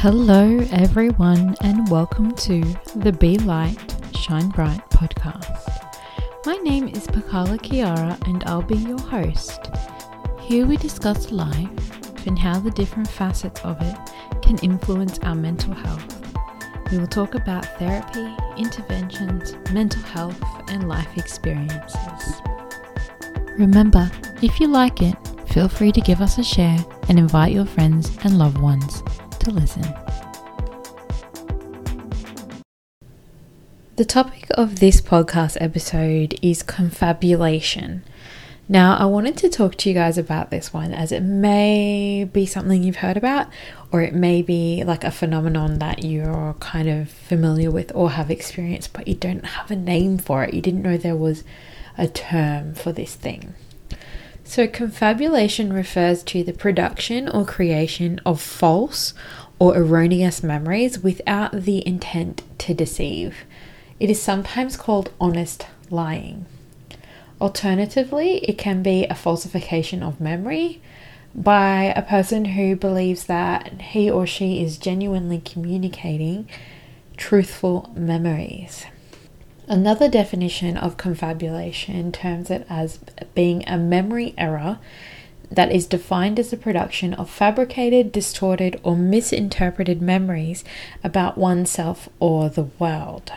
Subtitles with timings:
[0.00, 2.62] Hello, everyone, and welcome to
[2.96, 3.76] the Be Light,
[4.16, 5.60] Shine Bright podcast.
[6.46, 9.60] My name is Pakala Kiara, and I'll be your host.
[10.40, 13.94] Here we discuss life and how the different facets of it
[14.40, 16.26] can influence our mental health.
[16.90, 22.40] We will talk about therapy, interventions, mental health, and life experiences.
[23.58, 25.14] Remember, if you like it,
[25.50, 26.78] feel free to give us a share
[27.10, 29.02] and invite your friends and loved ones
[29.40, 29.82] to listen.
[33.96, 38.02] The topic of this podcast episode is confabulation.
[38.66, 42.46] Now, I wanted to talk to you guys about this one as it may be
[42.46, 43.48] something you've heard about,
[43.90, 48.30] or it may be like a phenomenon that you're kind of familiar with or have
[48.30, 50.54] experienced, but you don't have a name for it.
[50.54, 51.42] You didn't know there was
[51.98, 53.54] a term for this thing.
[54.50, 59.14] So, confabulation refers to the production or creation of false
[59.60, 63.44] or erroneous memories without the intent to deceive.
[64.00, 66.46] It is sometimes called honest lying.
[67.40, 70.82] Alternatively, it can be a falsification of memory
[71.32, 76.48] by a person who believes that he or she is genuinely communicating
[77.16, 78.84] truthful memories.
[79.70, 82.98] Another definition of confabulation terms it as
[83.36, 84.80] being a memory error
[85.48, 90.64] that is defined as the production of fabricated, distorted, or misinterpreted memories
[91.04, 93.32] about oneself or the world.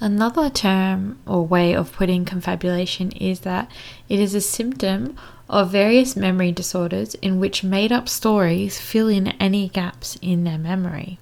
[0.00, 3.70] Another term or way of putting confabulation is that
[4.08, 5.18] it is a symptom
[5.50, 10.56] of various memory disorders in which made up stories fill in any gaps in their
[10.56, 11.18] memory.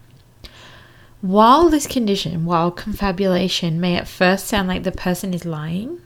[1.23, 6.01] While this condition, while confabulation may at first sound like the person is lying,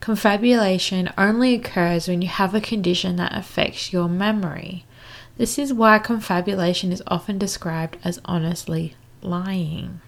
[0.00, 4.86] confabulation only occurs when you have a condition that affects your memory.
[5.36, 10.00] This is why confabulation is often described as honestly lying.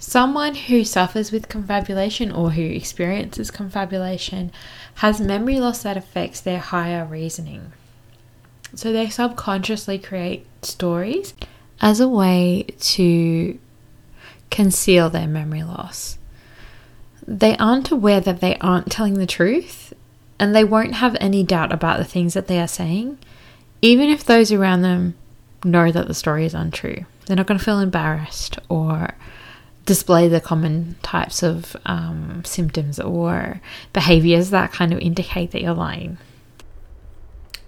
[0.00, 4.50] Someone who suffers with confabulation or who experiences confabulation
[4.96, 7.70] has memory loss that affects their higher reasoning.
[8.74, 11.32] So they subconsciously create stories
[11.80, 13.58] as a way to
[14.50, 16.18] conceal their memory loss.
[17.26, 19.94] They aren't aware that they aren't telling the truth
[20.38, 23.18] and they won't have any doubt about the things that they are saying,
[23.82, 25.14] even if those around them
[25.64, 27.04] know that the story is untrue.
[27.26, 29.14] They're not going to feel embarrassed or
[29.86, 33.60] display the common types of um, symptoms or
[33.92, 36.18] behaviors that kind of indicate that you're lying.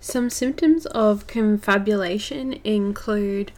[0.01, 3.53] Some symptoms of confabulation include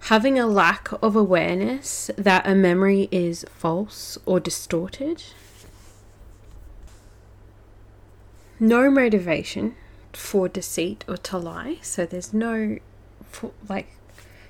[0.00, 5.22] having a lack of awareness that a memory is false or distorted,
[8.58, 9.74] no motivation
[10.12, 12.78] for deceit or to lie, so there's no
[13.68, 13.88] like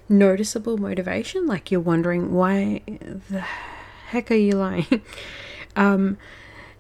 [0.09, 2.83] noticeable motivation, like you're wondering why
[3.31, 3.45] the
[4.09, 5.03] heck are you lying.
[5.77, 6.17] um,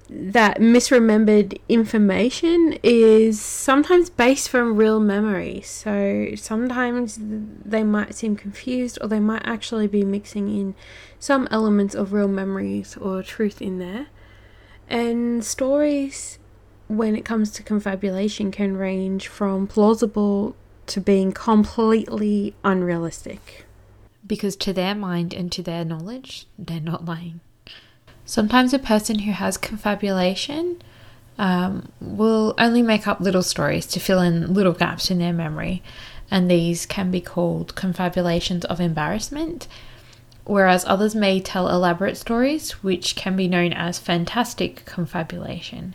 [0.09, 5.61] that misremembered information is sometimes based from real memory.
[5.63, 10.75] So sometimes they might seem confused or they might actually be mixing in
[11.19, 14.07] some elements of real memories or truth in there.
[14.89, 16.39] And stories,
[16.87, 20.55] when it comes to confabulation, can range from plausible
[20.87, 23.67] to being completely unrealistic.
[24.25, 27.41] Because to their mind and to their knowledge, they're not lying.
[28.27, 30.83] Sometimes a person who has confabulation
[31.39, 35.81] um, will only make up little stories to fill in little gaps in their memory,
[36.29, 39.69] and these can be called confabulations of embarrassment.
[40.45, 45.95] Whereas others may tell elaborate stories, which can be known as fantastic confabulation.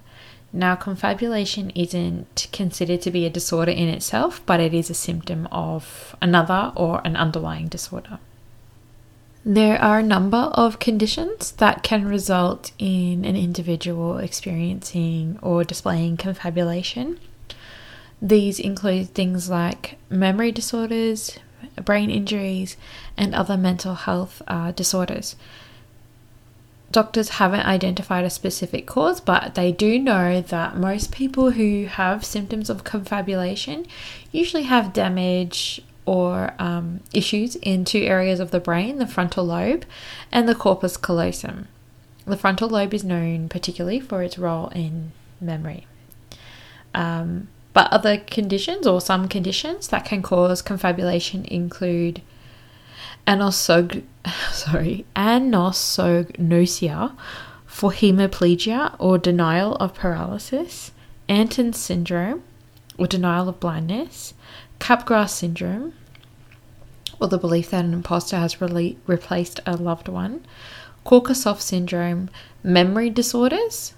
[0.53, 5.47] Now, confabulation isn't considered to be a disorder in itself, but it is a symptom
[5.51, 8.19] of another or an underlying disorder.
[9.43, 16.17] There are a number of conditions that can result in an individual experiencing or displaying
[16.17, 17.19] confabulation.
[18.21, 21.39] These include things like memory disorders,
[21.83, 22.77] brain injuries,
[23.17, 25.35] and other mental health uh, disorders.
[26.91, 32.23] Doctors haven't identified a specific cause, but they do know that most people who have
[32.23, 33.87] symptoms of confabulation
[34.31, 39.85] usually have damage or um, issues in two areas of the brain the frontal lobe
[40.31, 41.67] and the corpus callosum.
[42.25, 45.87] The frontal lobe is known particularly for its role in memory.
[46.93, 52.21] Um, but other conditions or some conditions that can cause confabulation include
[53.25, 54.03] anosog-
[54.51, 57.15] sorry, anosognosia
[57.65, 60.91] for hemiplegia or denial of paralysis,
[61.29, 62.43] Anton syndrome,
[62.97, 64.33] or denial of blindness,
[64.81, 65.93] Capgras syndrome,
[67.19, 70.43] or the belief that an imposter has replaced a loved one,
[71.05, 72.31] Korsakoff syndrome,
[72.63, 73.93] memory disorders,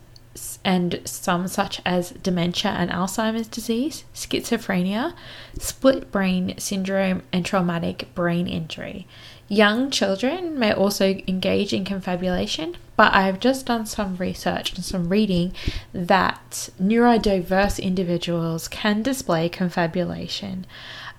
[0.65, 5.13] and some such as dementia and Alzheimer's disease, schizophrenia,
[5.57, 9.07] split brain syndrome, and traumatic brain injury.
[9.47, 14.83] Young children may also engage in confabulation, but I have just done some research and
[14.83, 15.53] some reading
[15.93, 20.65] that neurodiverse individuals can display confabulation.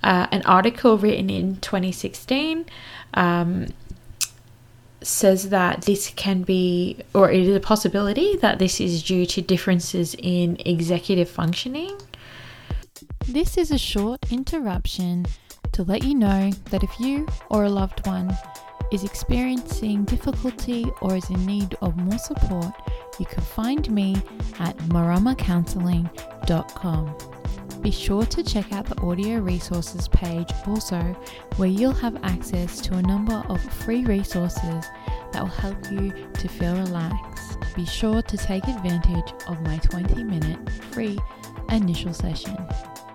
[0.03, 2.67] Uh, an article written in 2016
[3.15, 3.67] um,
[5.03, 9.41] says that this can be, or it is a possibility that this is due to
[9.41, 11.97] differences in executive functioning.
[13.27, 15.27] This is a short interruption
[15.73, 18.37] to let you know that if you or a loved one
[18.91, 22.75] is experiencing difficulty or is in need of more support,
[23.19, 24.17] you can find me
[24.59, 27.17] at maramacounseling.com.
[27.83, 31.01] Be sure to check out the audio resources page also,
[31.57, 34.87] where you'll have access to a number of free resources
[35.33, 37.59] that will help you to feel relaxed.
[37.77, 41.19] Be sure to take advantage of my 20 minute free
[41.71, 42.57] initial session.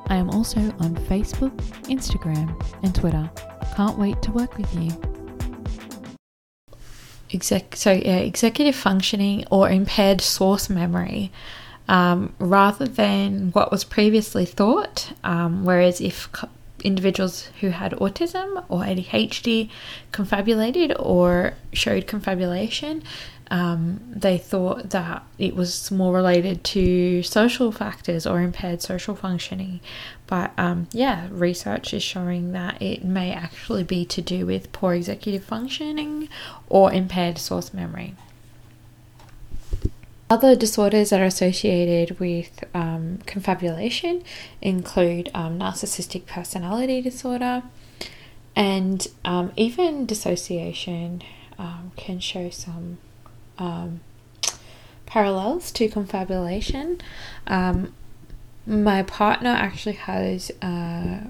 [0.08, 1.56] I am also on Facebook,
[1.86, 3.32] Instagram, and Twitter.
[3.76, 4.92] Can't wait to work with you.
[7.32, 11.32] Exec- so, yeah, executive functioning or impaired source memory
[11.88, 15.12] um, rather than what was previously thought.
[15.24, 16.50] Um, whereas if co-
[16.84, 19.70] individuals who had autism or ADHD
[20.12, 23.04] confabulated or showed confabulation,
[23.52, 29.80] um, they thought that it was more related to social factors or impaired social functioning.
[30.28, 34.94] But um, yeah, research is showing that it may actually be to do with poor
[34.94, 36.30] executive functioning
[36.68, 38.16] or impaired source memory.
[40.30, 44.24] Other disorders that are associated with um, confabulation
[44.62, 47.64] include um, narcissistic personality disorder
[48.56, 51.24] and um, even dissociation
[51.58, 53.00] um, can show some
[53.60, 54.00] um,
[55.06, 57.00] parallels to confabulation.
[57.48, 57.94] Um,
[58.66, 61.22] my partner actually has uh,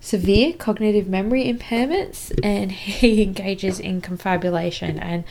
[0.00, 5.24] severe cognitive memory impairments and he engages in confabulation, and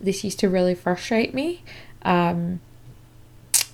[0.00, 1.62] this used to really frustrate me
[2.02, 2.60] um,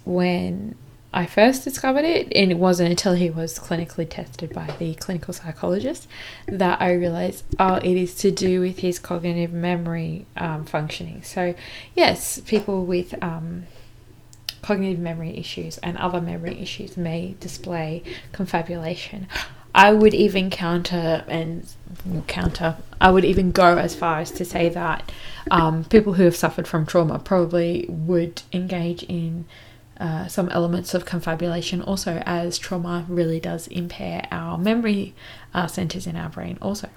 [0.05, 0.75] when
[1.13, 5.33] I first discovered it, and it wasn't until he was clinically tested by the clinical
[5.33, 6.07] psychologist
[6.47, 11.23] that I realized, oh, it is to do with his cognitive memory um, functioning.
[11.23, 11.55] So,
[11.95, 13.65] yes, people with um,
[14.61, 18.03] cognitive memory issues and other memory issues may display
[18.33, 19.29] confabulation.
[19.75, 21.67] I would even counter and
[22.27, 22.77] counter.
[23.01, 25.11] I would even go as far as to say that
[25.51, 29.47] um, people who have suffered from trauma probably would engage in
[30.01, 35.15] uh, some elements of confabulation also, as trauma really does impair our memory
[35.55, 36.89] uh, centers in our brain, also.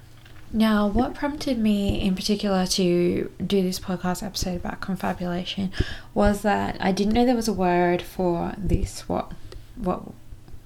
[0.53, 5.71] Now, what prompted me in particular to do this podcast episode about confabulation
[6.13, 9.31] was that I didn't know there was a word for this, what,
[9.75, 10.03] what,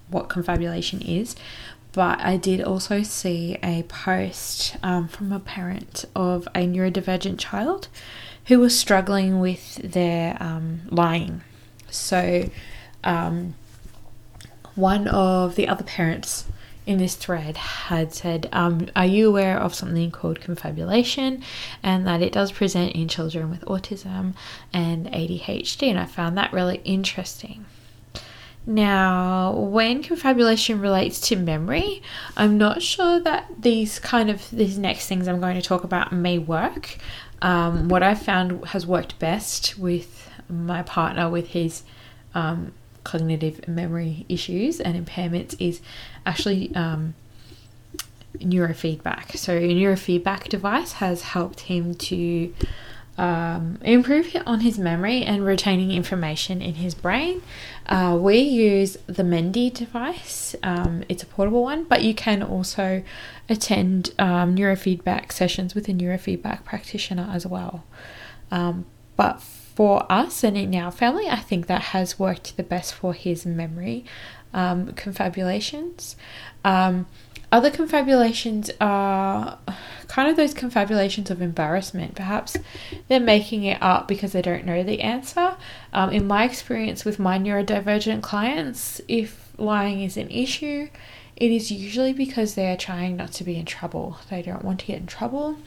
[0.10, 1.36] what confabulation is,
[1.92, 7.88] but I did also see a post um, from a parent of a neurodivergent child
[8.48, 11.42] who was struggling with their um, lying.
[11.96, 12.50] So,
[13.04, 13.56] um,
[14.76, 16.46] one of the other parents
[16.86, 21.44] in this thread had said, um, Are you aware of something called confabulation
[21.82, 24.34] and that it does present in children with autism
[24.72, 25.90] and ADHD?
[25.90, 27.66] And I found that really interesting.
[28.68, 32.02] Now, when confabulation relates to memory,
[32.36, 36.12] I'm not sure that these kind of these next things I'm going to talk about
[36.12, 36.98] may work.
[37.42, 41.84] Um, what I found has worked best with my partner with his
[42.34, 42.74] um,
[43.04, 45.82] cognitive memory issues and impairments is
[46.26, 47.14] actually um,
[48.38, 49.38] neurofeedback.
[49.38, 52.54] So, a neurofeedback device has helped him to
[53.18, 57.42] um, improve on his memory and retaining information in his brain.
[57.86, 63.04] Uh, we use the Mendi device, um, it's a portable one, but you can also
[63.48, 67.86] attend um, neurofeedback sessions with a neurofeedback practitioner as well.
[68.52, 68.86] Um,
[69.16, 69.42] but
[69.76, 73.46] for us and in our family, I think that has worked the best for his
[73.46, 74.06] memory
[74.54, 76.16] um, confabulations.
[76.64, 77.06] Um,
[77.52, 79.60] other confabulations are
[80.08, 82.16] kind of those confabulations of embarrassment.
[82.16, 82.58] Perhaps
[83.08, 85.56] they're making it up because they don't know the answer.
[85.94, 90.90] Um, in my experience with my neurodivergent clients, if lying is an issue,
[91.36, 94.18] it is usually because they are trying not to be in trouble.
[94.30, 95.58] They don't want to get in trouble.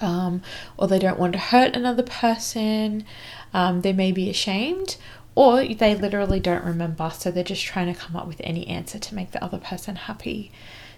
[0.00, 0.42] Um,
[0.76, 3.04] or they don't want to hurt another person.
[3.52, 4.96] Um, they may be ashamed,
[5.34, 8.98] or they literally don't remember, so they're just trying to come up with any answer
[8.98, 10.52] to make the other person happy.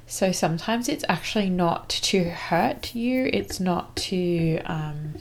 [0.06, 5.14] So sometimes it's actually not to hurt you, it's not to um,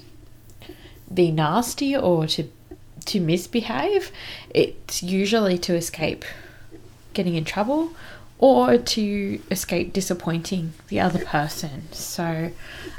[1.14, 2.50] be nasty or to
[3.06, 4.12] to misbehave.
[4.50, 6.26] It's usually to escape
[7.14, 7.92] getting in trouble
[8.40, 11.92] or to escape disappointing the other person.
[11.92, 12.52] So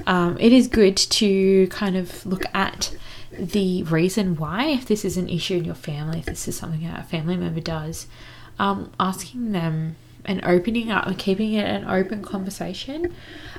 [0.07, 2.95] um, it is good to kind of look at
[3.33, 6.83] the reason why, if this is an issue in your family, if this is something
[6.83, 8.07] that a family member does,
[8.59, 13.15] um, asking them and opening up and keeping it an open conversation.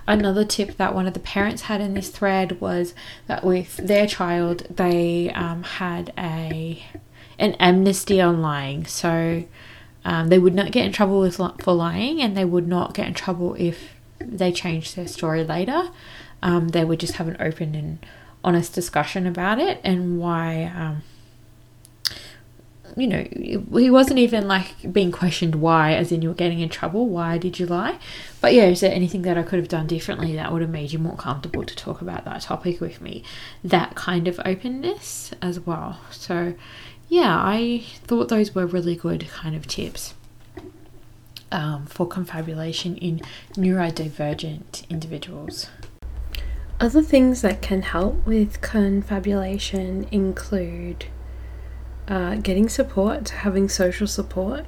[0.07, 2.93] Another tip that one of the parents had in this thread was
[3.27, 6.83] that with their child, they um, had a
[7.39, 8.85] an amnesty on lying.
[8.85, 9.45] So
[10.03, 13.08] um, they would not get in trouble with, for lying, and they would not get
[13.08, 13.89] in trouble if
[14.20, 15.89] they changed their story later.
[16.43, 18.05] Um, they would just have an open and
[18.43, 21.03] honest discussion about it and why um,
[22.96, 27.08] you know, he wasn't even like being questioned why, as in you're getting in trouble.
[27.08, 28.00] Why did you lie?
[28.39, 30.91] But yeah, is there anything that I could have done differently that would have made
[30.91, 33.24] you more comfortable to talk about that topic with me?
[33.63, 36.00] That kind of openness as well.
[36.12, 36.53] So,
[37.12, 40.13] yeah, I thought those were really good kind of tips
[41.51, 43.20] um, for confabulation in
[43.56, 45.68] neurodivergent individuals.
[46.80, 51.08] Other things that can help with confabulation include
[52.08, 54.65] uh, getting support, having social support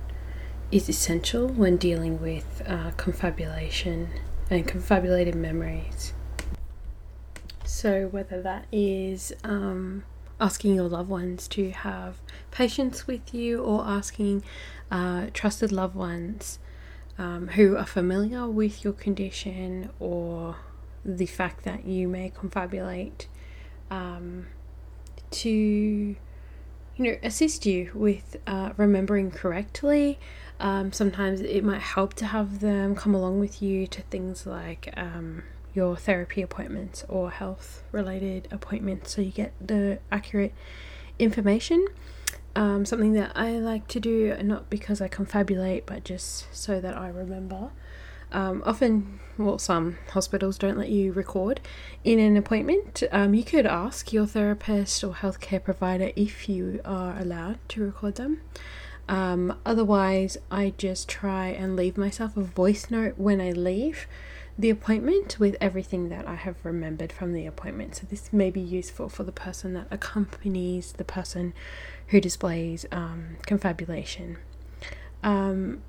[0.70, 4.10] is essential when dealing with uh, confabulation
[4.50, 6.12] and confabulated memories.
[7.64, 10.04] So, whether that is um,
[10.40, 12.18] asking your loved ones to have
[12.52, 14.44] patience with you or asking
[14.92, 16.60] uh, trusted loved ones
[17.18, 20.56] um, who are familiar with your condition or
[21.06, 23.28] the fact that you may confabulate
[23.92, 24.48] um,
[25.32, 26.16] to
[26.96, 30.20] you know, assist you with uh, remembering correctly.
[30.60, 34.94] Um, sometimes it might help to have them come along with you to things like
[34.96, 40.54] um, your therapy appointments or health related appointments so you get the accurate
[41.20, 41.86] information.
[42.56, 46.96] Um, something that I like to do, not because I confabulate, but just so that
[46.96, 47.72] I remember.
[48.32, 51.62] Um, often, well, some hospitals don't let you record
[52.04, 53.04] in an appointment.
[53.12, 58.16] Um, you could ask your therapist or healthcare provider if you are allowed to record
[58.16, 58.42] them.
[59.08, 64.08] Um, otherwise, I just try and leave myself a voice note when I leave
[64.58, 67.96] the appointment with everything that I have remembered from the appointment.
[67.96, 71.54] So, this may be useful for the person that accompanies the person
[72.08, 74.38] who displays um, confabulation.
[75.24, 75.82] Um,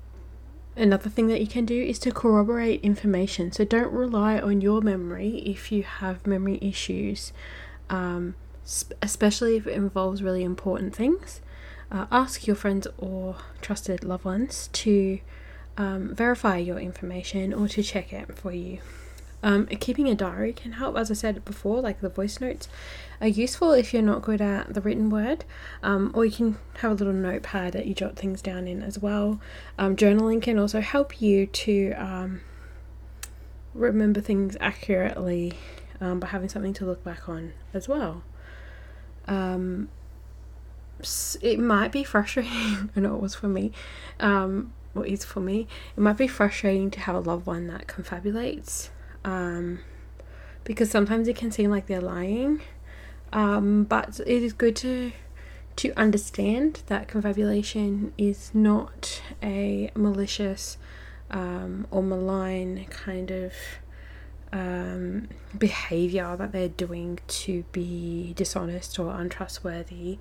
[0.77, 3.51] Another thing that you can do is to corroborate information.
[3.51, 7.31] So don't rely on your memory if you have memory issues,
[7.89, 8.35] um,
[9.01, 11.39] especially if it involves really important things.
[11.89, 15.19] Uh, ask your friends or trusted loved ones to
[15.77, 18.79] um, verify your information or to check it for you.
[19.43, 22.67] Um, keeping a diary can help, as I said before, like the voice notes
[23.21, 25.45] are useful if you're not good at the written word,
[25.83, 28.97] um, or you can have a little notepad that you jot things down in as
[28.97, 29.39] well.
[29.77, 32.41] Um, journaling can also help you to um,
[33.75, 35.53] remember things accurately
[36.01, 38.23] um, by having something to look back on as well.
[39.27, 39.89] Um,
[41.41, 43.71] it might be frustrating, I know it was for me,
[44.95, 48.89] what is for me, it might be frustrating to have a loved one that confabulates
[49.23, 49.79] um,
[50.63, 52.61] because sometimes it can seem like they're lying.
[53.33, 55.11] Um, but it is good to
[55.77, 60.77] to understand that confabulation is not a malicious
[61.29, 63.51] um, or malign kind of
[64.53, 70.17] um, behavior that they're doing to be dishonest or untrustworthy.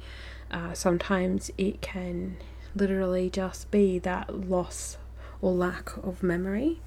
[0.50, 2.37] Uh, sometimes it can
[2.75, 4.99] literally just be that loss
[5.40, 6.81] or lack of memory.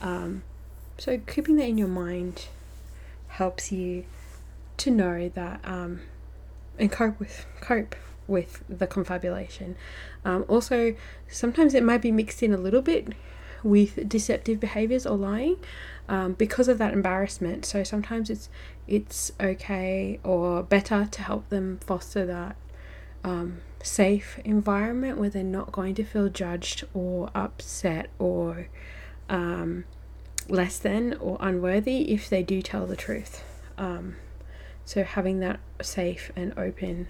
[0.00, 0.42] Um,
[0.98, 2.46] so keeping that in your mind
[3.28, 4.04] helps you
[4.76, 6.00] to know that um,
[6.78, 9.76] and cope with cope with the confabulation.
[10.24, 10.94] Um, also,
[11.28, 13.08] sometimes it might be mixed in a little bit
[13.62, 15.56] with deceptive behaviors or lying
[16.08, 17.64] um, because of that embarrassment.
[17.64, 18.48] So sometimes it's
[18.86, 22.56] it's okay or better to help them foster that
[23.24, 28.68] um, safe environment where they're not going to feel judged or upset or
[29.28, 29.84] um,
[30.48, 33.44] less than or unworthy if they do tell the truth.
[33.76, 34.16] Um,
[34.84, 37.08] so having that safe and open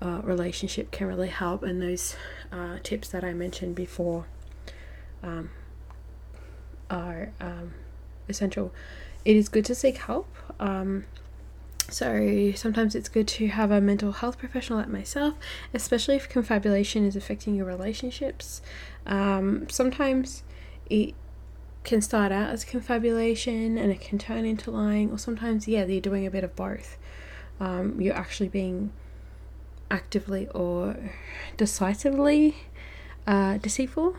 [0.00, 2.14] uh, relationship can really help, and those
[2.52, 4.26] uh, tips that I mentioned before
[5.22, 5.50] um,
[6.88, 7.74] are um,
[8.28, 8.72] essential.
[9.24, 10.28] It is good to seek help.
[11.90, 15.34] So sometimes it's good to have a mental health professional like myself,
[15.72, 18.60] especially if confabulation is affecting your relationships.
[19.06, 20.42] Um, sometimes
[20.90, 21.14] it
[21.84, 26.00] can start out as confabulation and it can turn into lying, or sometimes, yeah, you're
[26.00, 26.98] doing a bit of both.
[27.58, 28.92] Um, you're actually being
[29.90, 30.96] actively or
[31.56, 32.56] decisively
[33.26, 34.16] uh, deceitful,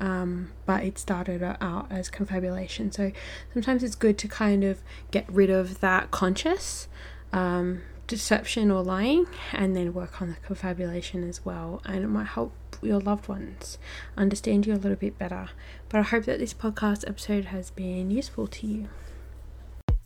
[0.00, 2.92] um, but it started out as confabulation.
[2.92, 3.12] So
[3.52, 6.88] sometimes it's good to kind of get rid of that conscious
[7.32, 12.28] um, deception or lying and then work on the confabulation as well, and it might
[12.28, 13.78] help your loved ones
[14.16, 15.48] understand you a little bit better.
[15.88, 18.88] But I hope that this podcast episode has been useful to you.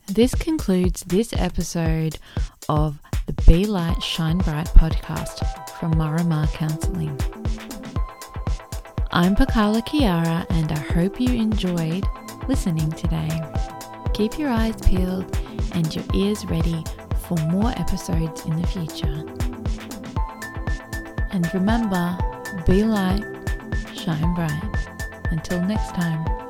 [0.07, 2.19] This concludes this episode
[2.69, 7.19] of the Be Light Shine Bright podcast from Marama Counseling.
[9.17, 12.05] I'm Pakala Kiara and I hope you enjoyed
[12.49, 13.31] listening today.
[14.13, 15.35] Keep your eyes peeled
[15.73, 16.85] and your ears ready
[17.27, 19.25] for more episodes in the future.
[21.33, 22.15] And remember,
[22.67, 23.25] be light,
[23.95, 24.87] shine bright.
[25.31, 26.46] Until next time.